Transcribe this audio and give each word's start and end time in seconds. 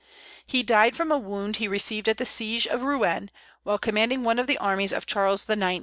He 0.47 0.63
died 0.63 0.95
from 0.95 1.11
a 1.11 1.19
wound 1.19 1.57
he 1.57 1.67
received 1.67 2.09
at 2.09 2.17
the 2.17 2.25
siege 2.25 2.65
of 2.65 2.81
Rouen, 2.81 3.29
while 3.61 3.77
commanding 3.77 4.23
one 4.23 4.39
of 4.39 4.47
the 4.47 4.57
armies 4.57 4.93
of 4.93 5.05
Charles 5.05 5.47
IX. 5.47 5.79